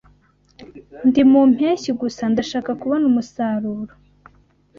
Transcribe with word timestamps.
Ndi 1.07 1.21
mu 1.31 1.41
mpeshyi 1.53 1.91
gusa 2.01 2.23
ndashaka 2.31 2.71
kubona 2.81 3.03
umusaruro 3.11 3.93